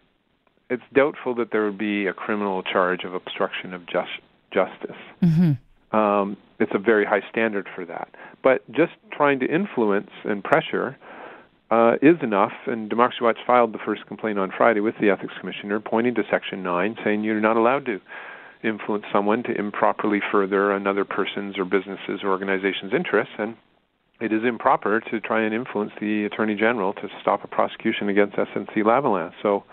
it's 0.71 0.83
doubtful 0.95 1.35
that 1.37 1.51
there 1.51 1.65
would 1.65 1.79
be 1.79 2.07
a 2.07 2.13
criminal 2.13 2.63
charge 2.63 3.05
of 3.05 3.15
obstruction 3.15 3.73
of 3.73 3.87
just, 3.87 4.11
justice. 4.53 4.97
Um, 5.93 6.37
it's 6.61 6.73
a 6.75 6.79
very 6.79 7.07
high 7.07 7.23
standard 7.31 7.69
for 7.75 7.85
that. 7.87 8.09
But 8.43 8.71
just 8.71 8.93
trying 9.13 9.41
to 9.41 9.47
influence 9.47 10.11
and 10.25 10.45
pressure 10.45 10.97
uh, 11.71 11.95
is 12.03 12.17
enough. 12.23 12.53
And 12.67 12.89
Democracy 12.91 13.23
Watch 13.23 13.39
filed 13.47 13.73
the 13.73 13.79
first 13.85 14.07
complaint 14.07 14.39
on 14.39 14.53
Friday 14.57 14.81
with 14.81 14.95
the 15.01 15.11
Ethics 15.11 15.35
Commissioner, 15.41 15.81
pointing 15.81 16.15
to 16.17 16.23
Section 16.31 16.63
9, 16.63 16.97
saying 17.05 17.25
you're 17.25 17.41
not 17.41 17.57
allowed 17.57 17.87
to 17.87 18.01
influence 18.65 19.05
someone 19.13 19.43
to 19.45 19.53
improperly 19.57 20.21
further 20.33 20.73
another 20.73 21.05
person's 21.05 21.59
or 21.59 21.65
business's 21.65 22.23
or 22.23 22.31
organization's 22.31 22.93
interests. 22.93 23.35
And 23.39 23.57
it 24.21 24.33
is 24.33 24.43
improper 24.45 25.01
to 25.01 25.21
try 25.21 25.43
and 25.43 25.55
influence 25.55 25.93
the 26.01 26.25
Attorney 26.25 26.57
General 26.57 26.93
to 26.95 27.09
stop 27.21 27.45
a 27.45 27.49
prosecution 27.49 28.09
against 28.09 28.37
SNC 28.37 28.79
Lavalin. 28.79 29.33
So 29.43 29.65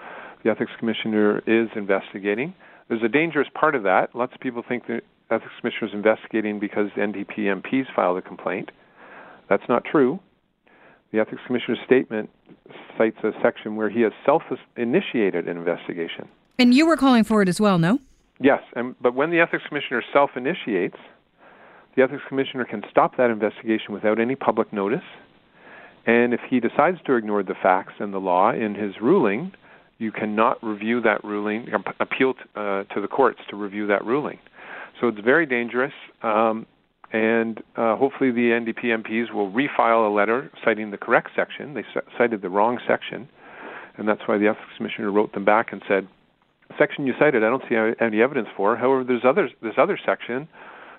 the 0.44 0.52
Ethics 0.52 0.72
Commissioner 0.78 1.40
is 1.48 1.70
investigating. 1.76 2.54
There's 2.88 3.04
a 3.04 3.10
dangerous 3.10 3.48
part 3.54 3.74
of 3.76 3.84
that. 3.84 4.16
Lots 4.16 4.34
of 4.34 4.40
people 4.40 4.64
think 4.68 4.86
the 4.86 5.02
Ethics 5.32 5.52
Commissioner 5.60 5.88
is 5.88 5.94
investigating 5.94 6.60
because 6.60 6.90
the 6.96 7.02
NDP 7.02 7.62
MPs 7.62 7.86
filed 7.96 8.20
a 8.20 8.22
complaint. 8.22 8.70
That's 9.50 9.68
not 9.68 9.84
true. 9.84 10.20
The 11.12 11.20
Ethics 11.20 11.42
Commissioner's 11.48 11.80
statement 11.86 12.30
cites 12.98 13.18
a 13.24 13.32
section 13.42 13.76
where 13.76 13.90
he 13.90 14.02
has 14.02 14.12
self 14.26 14.44
initiated 14.78 15.48
an 15.48 15.58
investigation. 15.58 16.28
And 16.60 16.74
you 16.74 16.86
were 16.86 16.98
calling 16.98 17.24
for 17.24 17.42
it 17.42 17.50
as 17.50 17.60
well, 17.60 17.80
no? 17.80 18.00
Yes, 18.40 18.62
and, 18.76 18.96
but 19.02 19.16
when 19.16 19.32
the 19.32 19.40
Ethics 19.40 19.64
Commissioner 19.68 20.04
self 20.12 20.32
initiates, 20.36 20.98
the 21.96 22.04
Ethics 22.04 22.24
Commissioner 22.28 22.66
can 22.66 22.84
stop 22.92 23.16
that 23.18 23.30
investigation 23.30 23.94
without 23.94 24.20
any 24.20 24.36
public 24.36 24.74
notice. 24.74 25.04
And 26.06 26.34
if 26.34 26.42
he 26.50 26.60
decides 26.60 26.98
to 27.06 27.16
ignore 27.16 27.42
the 27.44 27.56
facts 27.62 27.94
and 28.00 28.14
the 28.14 28.20
law 28.20 28.52
in 28.52 28.76
his 28.76 28.96
ruling, 29.02 29.54
you 29.98 30.12
cannot 30.12 30.62
review 30.64 31.02
that 31.02 31.24
ruling, 31.24 31.68
appeal 32.00 32.34
t- 32.34 32.40
uh, 32.56 32.84
to 32.84 33.02
the 33.02 33.08
courts 33.08 33.40
to 33.50 33.56
review 33.56 33.88
that 33.88 34.06
ruling. 34.06 34.38
So 35.00 35.08
it's 35.08 35.20
very 35.20 35.46
dangerous. 35.46 35.94
Um, 36.22 36.68
and 37.12 37.60
uh, 37.78 37.96
hopefully 37.96 38.32
the 38.32 38.50
NDP 38.52 38.86
MPs 38.86 39.34
will 39.34 39.52
refile 39.52 40.10
a 40.10 40.14
letter 40.14 40.52
citing 40.64 40.92
the 40.92 40.98
correct 40.98 41.30
section. 41.36 41.74
They 41.74 41.84
c- 41.84 42.02
cited 42.18 42.42
the 42.42 42.50
wrong 42.50 42.78
section, 42.86 43.30
and 43.98 44.08
that's 44.08 44.22
why 44.26 44.38
the 44.38 44.48
Ethics 44.48 44.68
Commissioner 44.76 45.12
wrote 45.12 45.34
them 45.34 45.46
back 45.46 45.72
and 45.72 45.82
said, 45.88 46.08
"Section 46.78 47.08
you 47.08 47.14
cited, 47.20 47.44
I 47.44 47.50
don't 47.50 47.64
see 47.70 47.76
any 48.00 48.22
evidence 48.22 48.48
for. 48.56 48.76
However, 48.76 49.04
there's 49.04 49.26
others, 49.26 49.52
this 49.62 49.76
other 49.78 49.98
section, 50.06 50.48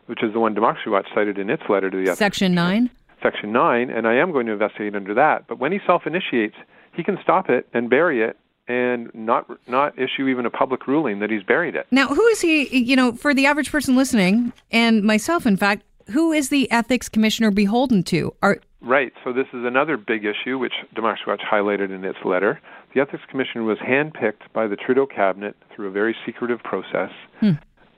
which 0.06 0.22
is 0.22 0.32
the 0.32 0.40
one 0.40 0.54
Democracy 0.54 0.90
Watch 0.90 1.06
cited 1.14 1.38
in 1.38 1.50
its 1.50 1.62
letter 1.68 1.90
to 1.90 2.04
the 2.04 2.14
Section 2.16 2.54
9? 2.54 2.90
Section 3.22 3.52
9, 3.52 3.90
and 3.90 4.06
I 4.06 4.14
am 4.14 4.32
going 4.32 4.46
to 4.46 4.52
investigate 4.52 4.94
under 4.94 5.14
that. 5.14 5.46
But 5.48 5.58
when 5.58 5.72
he 5.72 5.80
self-initiates, 5.86 6.54
he 6.94 7.02
can 7.02 7.18
stop 7.22 7.50
it 7.50 7.66
and 7.72 7.90
bury 7.90 8.22
it 8.22 8.36
and 8.68 9.10
not 9.14 9.46
not 9.68 9.98
issue 9.98 10.26
even 10.28 10.44
a 10.44 10.50
public 10.50 10.86
ruling 10.86 11.20
that 11.20 11.30
he's 11.30 11.42
buried 11.42 11.76
it. 11.76 11.86
Now, 11.90 12.08
who 12.08 12.26
is 12.28 12.40
he, 12.40 12.78
you 12.78 12.96
know, 12.96 13.12
for 13.12 13.32
the 13.32 13.46
average 13.46 13.70
person 13.70 13.96
listening, 13.96 14.52
and 14.70 15.02
myself, 15.02 15.46
in 15.46 15.56
fact, 15.56 15.82
who 16.10 16.32
is 16.32 16.48
the 16.48 16.70
ethics 16.70 17.08
commissioner 17.08 17.50
beholden 17.50 18.02
to? 18.04 18.34
Are 18.42 18.58
Right. 18.80 19.12
So 19.24 19.32
this 19.32 19.46
is 19.52 19.64
another 19.64 19.96
big 19.96 20.24
issue, 20.24 20.58
which 20.58 20.74
Democracy 20.94 21.24
Watch 21.26 21.42
highlighted 21.50 21.90
in 21.94 22.04
its 22.04 22.18
letter. 22.24 22.60
The 22.96 23.02
Ethics 23.02 23.24
Commission 23.30 23.66
was 23.66 23.76
handpicked 23.76 24.50
by 24.54 24.66
the 24.66 24.74
Trudeau 24.74 25.04
cabinet 25.04 25.54
through 25.74 25.88
a 25.88 25.90
very 25.90 26.16
secretive 26.24 26.60
process, 26.60 27.10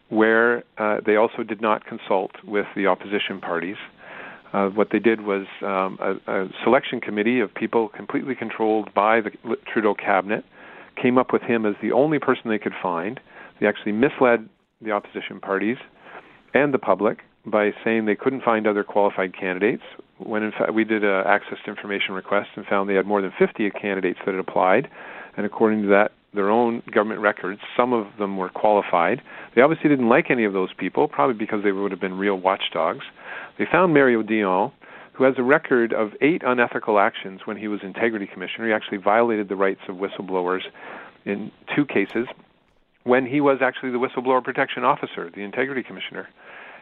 where 0.09 0.65
uh, 0.77 0.97
they 1.07 1.15
also 1.15 1.45
did 1.45 1.63
not 1.63 1.87
consult 1.87 2.33
with 2.45 2.67
the 2.75 2.89
opposition 2.89 3.41
parties. 3.41 3.77
Uh, 4.53 4.71
what 4.71 4.89
they 4.91 4.99
did 4.99 5.21
was 5.21 5.47
um, 5.63 5.99
a, 6.01 6.15
a 6.27 6.49
selection 6.65 7.01
committee 7.01 7.39
of 7.39 7.55
people 7.55 7.91
completely 7.91 8.35
controlled 8.35 8.93
by 8.93 9.21
the 9.21 9.31
Trudeau 9.73 9.95
cabinet 9.95 10.45
came 11.01 11.17
up 11.17 11.33
with 11.33 11.43
him 11.43 11.65
as 11.65 11.77
the 11.81 11.93
only 11.93 12.19
person 12.19 12.51
they 12.51 12.59
could 12.59 12.75
find. 12.83 13.21
They 13.61 13.69
actually 13.69 13.93
misled 13.93 14.49
the 14.81 14.91
opposition 14.91 15.39
parties 15.39 15.77
and 16.55 16.75
the 16.75 16.79
public 16.79 17.19
by 17.47 17.71
saying 17.85 18.07
they 18.07 18.17
couldn't 18.17 18.43
find 18.43 18.67
other 18.67 18.83
qualified 18.83 19.33
candidates. 19.39 19.85
When 20.19 20.43
in 20.43 20.53
fact 20.53 20.75
we 20.75 20.85
did 20.85 21.05
a 21.05 21.25
access 21.27 21.59
to 21.65 21.71
information 21.71 22.15
request 22.15 22.51
and 22.57 22.67
found 22.67 22.89
they 22.89 22.95
had 22.95 23.07
more 23.07 23.23
than 23.23 23.33
50 23.39 23.71
candidates 23.71 24.19
that 24.25 24.35
had 24.35 24.41
applied, 24.41 24.89
and 25.37 25.47
according 25.47 25.83
to 25.83 25.89
that 25.89 26.13
their 26.35 26.51
own 26.51 26.83
government 26.93 27.21
records. 27.21 27.61
Some 27.77 27.93
of 27.93 28.07
them 28.19 28.37
were 28.37 28.49
qualified. 28.51 29.23
They 29.55 29.63
obviously 29.63 29.89
didn't 29.89 30.09
like 30.09 30.31
any 30.31 30.45
of 30.45 30.53
those 30.53 30.73
people, 30.77 31.09
probably 31.09 31.35
because 31.35 31.65
they 31.65 31.73
would 31.73 31.91
have 31.91 32.01
been 32.01 32.19
real 32.19 32.37
watchdogs. 32.37 33.05
They 33.59 33.65
found 33.71 33.95
Mario 33.95 34.23
Dion, 34.23 34.73
who 35.15 35.25
has 35.25 35.35
a 35.39 35.43
record 35.43 35.93
of 35.93 36.11
eight 36.21 36.43
unethical 36.45 36.99
actions 36.99 37.41
when 37.45 37.57
he 37.57 37.67
was 37.67 37.81
integrity 37.83 38.27
commissioner. 38.27 38.69
He 38.69 38.73
actually 38.73 38.99
violated 38.99 39.49
the 39.49 39.57
rights 39.57 39.81
of 39.89 39.97
whistleblowers 39.97 40.61
in 41.25 41.51
two 41.75 41.85
cases 41.85 42.27
when 43.05 43.27
he 43.27 43.41
was 43.41 43.59
actually 43.63 43.91
the 43.91 43.99
whistleblower 43.99 44.45
protection 44.45 44.85
officer, 44.85 45.31
the 45.35 45.43
integrity 45.43 45.83
commissioner. 45.83 46.29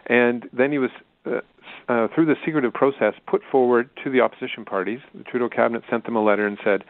And 0.07 0.49
then 0.53 0.73
he 0.73 0.79
was, 0.79 0.91
uh, 1.27 1.41
uh, 1.89 2.09
through 2.15 2.27
the 2.27 2.37
secretive 2.45 2.73
process, 2.73 3.15
put 3.27 3.43
forward 3.51 3.91
to 4.05 4.11
the 4.11 4.21
opposition 4.21 4.65
parties. 4.65 5.01
The 5.15 5.25
Trudeau 5.25 5.49
cabinet 5.49 5.83
sent 5.91 6.05
them 6.05 6.17
a 6.17 6.23
letter 6.23 6.47
and 6.47 6.59
said, 6.65 6.85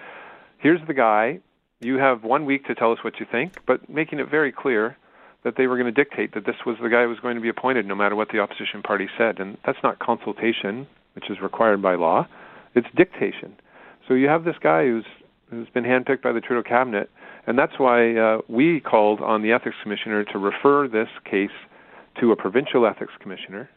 here's 0.59 0.81
the 0.87 0.95
guy. 0.95 1.41
You 1.81 1.97
have 1.99 2.25
one 2.25 2.47
week 2.47 2.65
to 2.67 2.75
tell 2.75 2.93
us 2.93 2.99
what 3.03 3.21
you 3.21 3.27
think, 3.31 3.59
but 3.67 3.89
making 3.91 4.19
it 4.19 4.31
very 4.31 4.53
clear 4.53 4.97
that 5.45 5.55
they 5.57 5.67
were 5.67 5.77
going 5.77 5.93
to 5.93 6.05
dictate 6.05 6.35
that 6.35 6.47
this 6.47 6.57
was 6.65 6.77
the 6.83 6.89
guy 6.89 7.03
who 7.03 7.09
was 7.09 7.21
going 7.21 7.37
to 7.37 7.41
be 7.41 7.49
appointed 7.49 7.87
no 7.87 7.95
matter 7.95 8.17
what 8.17 8.31
the 8.31 8.39
opposition 8.39 8.83
party 8.83 9.09
said. 9.19 9.39
And 9.39 9.59
that's 9.65 9.79
not 9.83 9.99
consultation, 9.99 10.87
which 11.15 11.31
is 11.31 11.41
required 11.41 11.83
by 11.83 11.95
law. 11.95 12.27
It's 12.75 12.89
dictation. 12.97 13.55
So 14.09 14.15
you 14.15 14.29
have 14.29 14.45
this 14.45 14.57
guy 14.63 14.85
who's 14.87 15.05
who's 15.51 15.69
been 15.69 15.85
handpicked 15.85 16.23
by 16.23 16.33
the 16.33 16.41
Trudeau 16.41 16.69
cabinet, 16.69 17.09
and 17.47 17.57
that's 17.57 17.79
why 17.79 18.17
uh, 18.17 18.39
we 18.49 18.81
called 18.81 19.21
on 19.21 19.43
the 19.43 19.53
ethics 19.53 19.77
commissioner 19.83 20.25
to 20.25 20.39
refer 20.39 20.89
this 20.89 21.09
case 21.25 21.55
to 22.21 22.33
a 22.33 22.37
provincial 22.37 22.85
ethics 22.85 23.13
commissioner. 23.21 23.71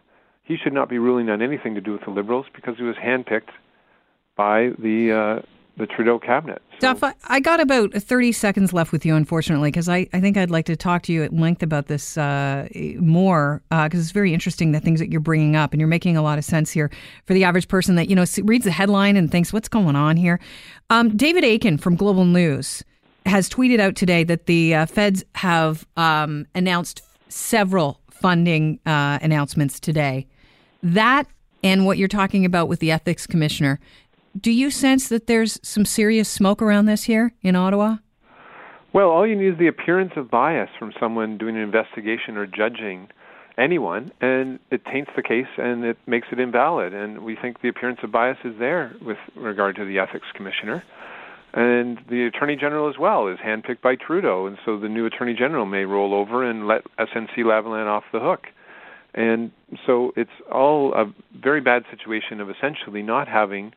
He 0.49 0.57
should 0.57 0.73
not 0.73 0.89
be 0.89 0.97
ruling 0.97 1.29
on 1.29 1.43
anything 1.43 1.75
to 1.75 1.81
do 1.81 1.93
with 1.93 2.01
the 2.01 2.09
Liberals 2.09 2.47
because 2.55 2.75
he 2.75 2.83
was 2.83 2.95
handpicked 2.95 3.51
by 4.35 4.71
the 4.79 5.11
uh, 5.11 5.47
the 5.77 5.85
Trudeau 5.85 6.17
cabinet. 6.17 6.59
So, 6.79 6.93
Duff, 6.93 7.15
I 7.25 7.39
got 7.39 7.59
about 7.59 7.93
30 7.93 8.31
seconds 8.31 8.73
left 8.73 8.91
with 8.91 9.05
you, 9.05 9.15
unfortunately, 9.15 9.69
because 9.69 9.87
I, 9.87 10.07
I 10.11 10.19
think 10.19 10.37
I'd 10.37 10.49
like 10.49 10.65
to 10.65 10.75
talk 10.75 11.03
to 11.03 11.13
you 11.13 11.23
at 11.23 11.31
length 11.31 11.61
about 11.61 11.85
this 11.85 12.17
uh, 12.17 12.67
more, 12.99 13.61
because 13.69 13.93
uh, 13.93 14.01
it's 14.01 14.11
very 14.11 14.33
interesting, 14.33 14.71
the 14.71 14.79
things 14.79 14.99
that 14.99 15.11
you're 15.11 15.21
bringing 15.21 15.55
up, 15.55 15.71
and 15.71 15.79
you're 15.79 15.87
making 15.87 16.17
a 16.17 16.21
lot 16.23 16.37
of 16.37 16.43
sense 16.43 16.71
here 16.71 16.91
for 17.27 17.33
the 17.33 17.43
average 17.43 17.67
person 17.67 17.95
that, 17.95 18.09
you 18.09 18.15
know, 18.15 18.25
reads 18.43 18.65
the 18.65 18.71
headline 18.71 19.15
and 19.15 19.31
thinks, 19.31 19.53
what's 19.53 19.69
going 19.69 19.95
on 19.95 20.17
here? 20.17 20.39
Um, 20.89 21.15
David 21.15 21.45
Akin 21.45 21.77
from 21.77 21.95
Global 21.95 22.25
News 22.25 22.83
has 23.25 23.49
tweeted 23.49 23.79
out 23.79 23.95
today 23.95 24.23
that 24.25 24.47
the 24.47 24.75
uh, 24.75 24.85
feds 24.87 25.23
have 25.35 25.87
um, 25.95 26.45
announced 26.55 27.01
several 27.29 28.01
funding 28.09 28.79
uh, 28.85 29.19
announcements 29.21 29.79
today. 29.79 30.27
That 30.81 31.27
and 31.63 31.85
what 31.85 31.97
you're 31.97 32.07
talking 32.07 32.45
about 32.45 32.67
with 32.67 32.79
the 32.79 32.91
ethics 32.91 33.27
commissioner 33.27 33.79
do 34.39 34.51
you 34.51 34.69
sense 34.69 35.09
that 35.09 35.27
there's 35.27 35.59
some 35.63 35.85
serious 35.85 36.29
smoke 36.29 36.61
around 36.61 36.85
this 36.85 37.03
here 37.03 37.33
in 37.41 37.55
Ottawa? 37.55 37.97
Well, 38.93 39.09
all 39.09 39.27
you 39.27 39.35
need 39.35 39.53
is 39.53 39.59
the 39.59 39.67
appearance 39.67 40.13
of 40.15 40.31
bias 40.31 40.69
from 40.77 40.93
someone 40.99 41.37
doing 41.37 41.55
an 41.55 41.61
investigation 41.61 42.37
or 42.37 42.45
judging 42.45 43.09
anyone, 43.57 44.11
and 44.21 44.59
it 44.71 44.83
taints 44.85 45.11
the 45.15 45.21
case 45.21 45.47
and 45.57 45.83
it 45.83 45.97
makes 46.07 46.27
it 46.31 46.39
invalid. 46.39 46.93
And 46.93 47.23
we 47.23 47.35
think 47.35 47.61
the 47.61 47.69
appearance 47.69 47.99
of 48.03 48.11
bias 48.11 48.37
is 48.43 48.57
there 48.57 48.95
with 49.05 49.17
regard 49.35 49.75
to 49.75 49.85
the 49.85 49.99
ethics 49.99 50.27
commissioner. 50.33 50.83
And 51.53 51.99
the 52.09 52.25
Attorney 52.25 52.55
General 52.55 52.89
as 52.89 52.97
well 52.99 53.27
is 53.27 53.39
handpicked 53.39 53.81
by 53.81 53.95
Trudeau, 53.95 54.45
and 54.45 54.57
so 54.65 54.79
the 54.79 54.89
new 54.89 55.05
Attorney 55.05 55.33
General 55.33 55.65
may 55.65 55.83
roll 55.83 56.13
over 56.13 56.43
and 56.43 56.67
let 56.67 56.83
SNC 56.99 57.37
Lavalin 57.39 57.87
off 57.87 58.03
the 58.13 58.19
hook. 58.19 58.47
And 59.13 59.51
so 59.85 60.11
it's 60.15 60.29
all 60.51 60.93
a 60.93 61.11
very 61.37 61.61
bad 61.61 61.83
situation 61.89 62.39
of 62.39 62.49
essentially 62.49 63.01
not 63.01 63.27
having 63.27 63.73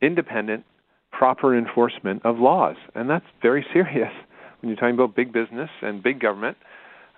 independent, 0.00 0.64
proper 1.12 1.56
enforcement 1.56 2.24
of 2.24 2.38
laws. 2.38 2.76
And 2.94 3.08
that's 3.08 3.26
very 3.42 3.64
serious 3.72 4.12
when 4.60 4.70
you're 4.70 4.76
talking 4.76 4.94
about 4.94 5.14
big 5.14 5.32
business 5.32 5.70
and 5.82 6.02
big 6.02 6.20
government 6.20 6.56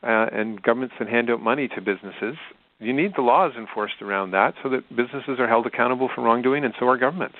uh, 0.02 0.26
and 0.32 0.62
governments 0.62 0.94
that 0.98 1.08
hand 1.08 1.30
out 1.30 1.40
money 1.40 1.68
to 1.68 1.80
businesses. 1.80 2.36
You 2.78 2.92
need 2.92 3.12
the 3.16 3.22
laws 3.22 3.52
enforced 3.56 4.02
around 4.02 4.32
that 4.32 4.54
so 4.62 4.68
that 4.68 4.88
businesses 4.94 5.38
are 5.38 5.48
held 5.48 5.66
accountable 5.66 6.10
for 6.14 6.22
wrongdoing, 6.22 6.62
and 6.62 6.74
so 6.78 6.86
are 6.88 6.98
governments. 6.98 7.36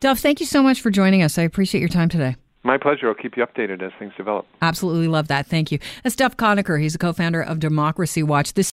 Duff, 0.00 0.20
thank 0.20 0.40
you 0.40 0.46
so 0.46 0.62
much 0.62 0.80
for 0.80 0.90
joining 0.90 1.22
us. 1.22 1.36
I 1.36 1.42
appreciate 1.42 1.80
your 1.80 1.90
time 1.90 2.08
today. 2.08 2.36
My 2.66 2.78
pleasure. 2.78 3.08
I'll 3.08 3.14
keep 3.14 3.36
you 3.36 3.44
updated 3.44 3.82
as 3.82 3.92
things 3.98 4.14
develop. 4.16 4.46
Absolutely 4.62 5.06
love 5.06 5.28
that. 5.28 5.46
Thank 5.46 5.70
you. 5.70 5.78
That's 6.02 6.16
Duff 6.16 6.38
Conacher. 6.38 6.80
He's 6.80 6.94
a 6.94 6.98
co 6.98 7.12
founder 7.12 7.42
of 7.42 7.60
Democracy 7.60 8.22
Watch. 8.22 8.54
This 8.54 8.62